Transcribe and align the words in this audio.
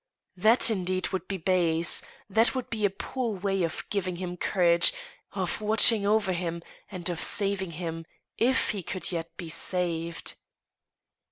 That, 0.35 0.71
indeed, 0.71 1.09
would 1.09 1.27
be 1.27 1.37
base; 1.37 2.01
that 2.27 2.55
would 2.55 2.71
be 2.71 2.85
a 2.85 2.89
poor 2.89 3.37
way 3.37 3.61
of 3.61 3.85
giving 3.91 4.15
him 4.15 4.35
courage, 4.35 4.93
of 5.33 5.61
watching 5.61 6.07
over 6.07 6.33
him, 6.33 6.63
and 6.89 7.07
of 7.07 7.21
saving 7.21 7.73
him, 7.73 8.07
if 8.35 8.71
he 8.71 8.81
could 8.81 9.11
yet 9.11 9.37
be 9.37 9.49
saved. 9.49 10.37